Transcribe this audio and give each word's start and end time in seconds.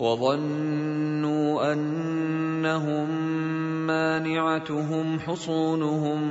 وظنوا 0.00 1.72
أنهم 1.72 3.08
مانعتهم 3.86 5.20
حصونهم 5.20 6.22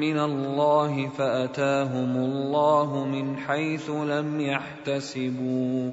من 0.00 0.18
الله 0.18 1.08
فأتاهم 1.08 2.16
الله 2.16 3.04
من 3.04 3.36
حيث 3.36 3.90
لم 3.90 4.40
يحتسبوا. 4.40 5.90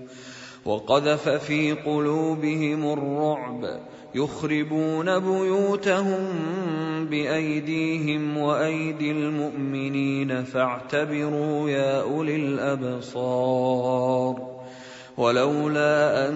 وقذف 0.66 1.30
في 1.30 1.72
قلوبهم 1.72 2.94
الرعب 2.94 3.80
يخربون 4.16 5.20
بيوتهم 5.20 6.20
بأيديهم 7.10 8.38
وأيدي 8.38 9.12
المؤمنين 9.12 10.44
فاعتبروا 10.44 11.70
يا 11.70 12.02
أولي 12.02 12.36
الأبصار. 12.36 13.76
ولولا 15.18 16.28
أن 16.30 16.36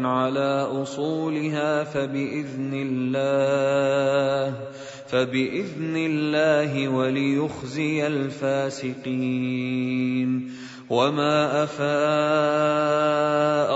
على 0.08 0.68
أصولها 0.82 1.84
فبإذن 1.84 2.74
الله. 2.74 4.56
فبإذن 5.12 5.98
الله 5.98 6.88
وليخزي 6.88 8.08
الفاسقين. 8.08 9.82
وما 10.90 11.64
أفاء 11.64 11.92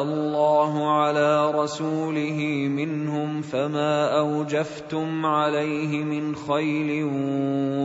الله 0.03 0.91
على 0.91 1.51
رسوله 1.51 2.67
منهم 2.69 3.41
فما 3.41 4.19
أوجفتم 4.19 5.25
عليه 5.25 6.03
من 6.03 6.35
خيل 6.35 7.03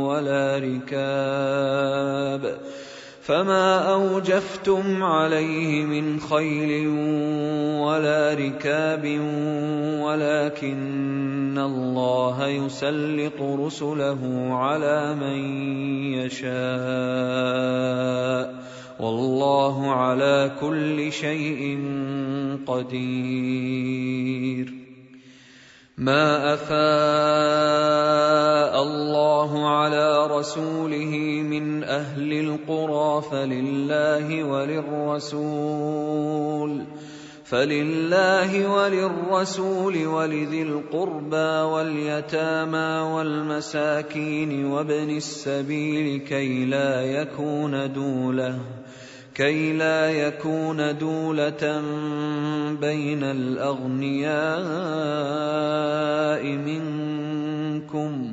ولا 0.02 0.58
ركاب. 0.58 2.58
فما 3.30 3.92
اوجفتم 3.92 5.02
عليه 5.02 5.84
من 5.84 6.20
خيل 6.20 6.88
ولا 7.78 8.34
ركاب 8.34 9.04
ولكن 10.02 11.58
الله 11.58 12.46
يسلط 12.46 13.40
رسله 13.40 14.48
على 14.50 15.14
من 15.14 15.38
يشاء 16.18 16.50
والله 19.00 19.90
على 19.90 20.50
كل 20.60 21.12
شيء 21.12 21.78
قدير. 22.66 24.00
ما 25.98 26.54
افاء 26.54 26.80
الله 28.82 29.68
على 29.68 30.26
رسوله 30.26 30.89
فلله 33.20 34.44
وللرسول 34.44 36.10
فلله 37.44 38.68
وللرسول 38.68 40.06
ولذي 40.06 40.62
القربى 40.62 41.50
واليتامى 41.72 43.12
والمساكين 43.14 44.64
وابن 44.64 45.16
السبيل 45.16 46.20
كي 46.20 46.64
لا 46.64 47.02
يكون 47.02 47.92
دوله 47.92 48.58
كي 49.34 49.72
لا 49.72 50.10
يكون 50.10 50.98
دولة 50.98 51.82
بين 52.80 53.24
الأغنياء 53.24 54.40
منكم 56.44 58.32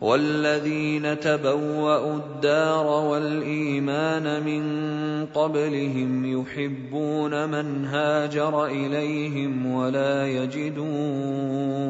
والذين 0.00 1.20
تبوأوا 1.20 2.16
الدار 2.16 2.86
والإيمان 2.86 4.42
من 4.44 4.62
قبلهم 5.34 6.40
يحبون 6.40 7.48
من 7.48 7.84
هاجر 7.84 8.66
إليهم 8.66 9.74
ولا 9.74 10.26
يجدون 10.26 11.89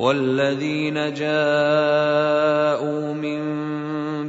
والذين 0.00 0.94
جاءوا 1.14 3.02
من 3.12 3.40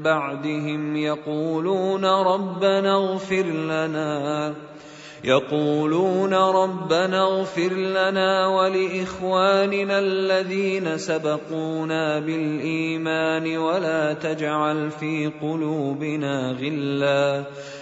بعدهم 0.01 0.95
يقولون 0.95 2.05
ربنا 2.05 2.95
اغفر 2.95 3.43
لنا 3.43 4.53
يقولون 5.23 6.33
ربنا 6.33 7.23
اغفر 7.23 7.73
لنا 7.73 8.47
ولإخواننا 8.47 9.99
الذين 9.99 10.97
سبقونا 10.97 12.19
بالإيمان 12.19 13.57
ولا 13.57 14.13
تجعل 14.13 14.91
في 14.91 15.31
قلوبنا 15.41 16.51
غلا. 16.51 17.43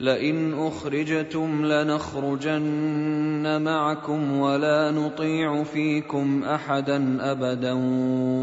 لئن 0.00 0.54
أخرجتم 0.54 1.66
لنخرجن 1.66 3.62
معكم 3.62 4.38
ولا 4.38 4.90
نطيع 4.90 5.62
فيكم 5.62 6.44
أحدا 6.44 7.16
أبدا 7.32 7.72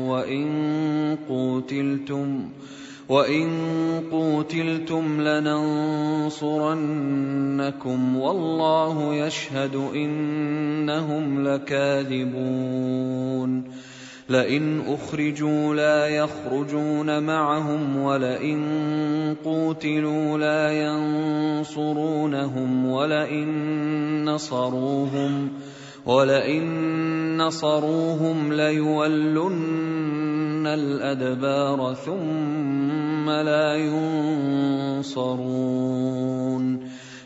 وإن 0.10 1.18
قوتلتم 1.30 2.50
وإن 3.10 3.50
قوتلتم 4.12 5.22
لننصرنكم 5.22 6.48
والله 8.18 9.14
يشهد 9.14 9.76
إنهم 9.76 11.48
لكاذبون 11.48 13.02
لئن 14.30 14.82
أخرجوا 14.88 15.76
لا 15.76 16.08
يخرجون 16.08 17.24
معهم 17.24 17.98
ولئن 17.98 18.62
قوتلوا 19.46 20.38
لا 20.38 20.72
ينصرونهم 21.62 22.86
ولئن 22.86 23.50
نصروهم 24.26 25.50
ولئن 26.06 27.38
نصروهم 27.38 28.54
ليولن 28.54 30.02
الأدبار 30.68 31.94
ثم 32.06 33.30
لا 33.30 33.76
ينصرون 34.96 35.32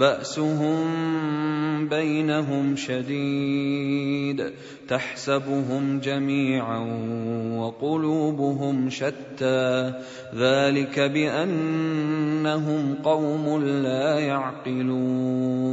بأسهم 0.00 1.88
بينهم 1.88 2.76
شديد 2.76 4.50
تحسبهم 4.88 6.00
جميعا 6.00 6.78
وقلوبهم 7.56 8.90
شتى 8.90 9.92
ذلك 10.34 11.00
بأنهم 11.00 12.94
قوم 13.04 13.64
لا 13.64 14.18
يعقلون 14.18 15.70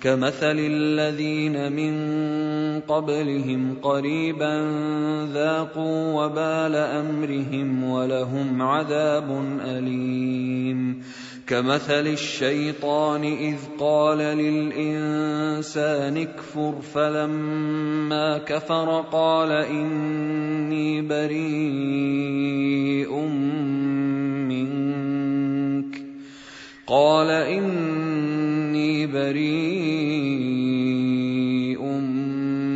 كمثل 0.00 0.58
الذين 0.58 1.72
من 1.72 1.94
قبلهم 2.80 3.76
قريبا 3.82 4.70
ذاقوا 5.32 6.24
وبال 6.24 6.74
أمرهم 6.76 7.90
ولهم 7.90 8.62
عذاب 8.62 9.58
أليم 9.60 11.02
كمثل 11.48 12.06
الشيطان 12.06 13.24
إذ 13.24 13.56
قال 13.80 14.18
للإنسان 14.18 16.16
اكفر 16.16 16.74
فلما 16.94 18.38
كفر 18.38 19.04
قال 19.12 19.52
إني 19.52 21.02
بريء 21.02 21.48
منك. 24.48 26.02
قال 26.86 27.30
إني 27.30 29.06
بريء 29.06 29.52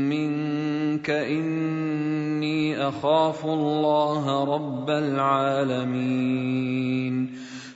منك. 0.08 1.10
إني 1.10 2.88
أخاف 2.88 3.46
الله 3.46 4.44
رب 4.44 4.90
العالمين. 4.90 6.52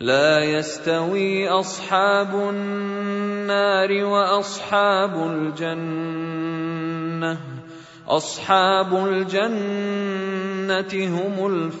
لا 0.00 0.44
يستوي 0.44 1.48
أصحاب 1.48 2.34
النار 2.34 4.04
وأصحاب 4.04 5.32
الجنة. 5.32 7.38
أصحاب 8.08 9.06
الجنة 9.06 10.94
هم 10.94 11.46
الفائزون. 11.46 11.80